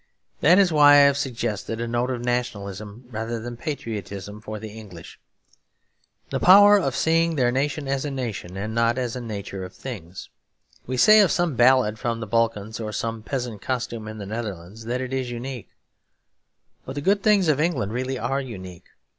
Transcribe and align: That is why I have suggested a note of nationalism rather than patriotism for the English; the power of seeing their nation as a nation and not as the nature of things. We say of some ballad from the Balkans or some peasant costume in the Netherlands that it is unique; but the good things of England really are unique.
That 0.39 0.57
is 0.57 0.71
why 0.73 0.93
I 0.93 1.01
have 1.01 1.15
suggested 1.15 1.79
a 1.79 1.87
note 1.87 2.09
of 2.09 2.25
nationalism 2.25 3.03
rather 3.11 3.39
than 3.39 3.55
patriotism 3.55 4.41
for 4.41 4.57
the 4.57 4.69
English; 4.71 5.19
the 6.31 6.39
power 6.39 6.79
of 6.79 6.95
seeing 6.95 7.35
their 7.35 7.51
nation 7.51 7.87
as 7.87 8.03
a 8.03 8.09
nation 8.09 8.57
and 8.57 8.73
not 8.73 8.97
as 8.97 9.13
the 9.13 9.21
nature 9.21 9.63
of 9.63 9.75
things. 9.75 10.29
We 10.87 10.97
say 10.97 11.19
of 11.19 11.29
some 11.31 11.55
ballad 11.55 11.99
from 11.99 12.19
the 12.19 12.25
Balkans 12.25 12.79
or 12.79 12.91
some 12.91 13.21
peasant 13.21 13.61
costume 13.61 14.07
in 14.07 14.17
the 14.17 14.25
Netherlands 14.25 14.85
that 14.85 15.01
it 15.01 15.13
is 15.13 15.29
unique; 15.29 15.69
but 16.83 16.95
the 16.95 17.01
good 17.01 17.21
things 17.21 17.47
of 17.47 17.59
England 17.59 17.93
really 17.93 18.17
are 18.17 18.41
unique. 18.41 18.85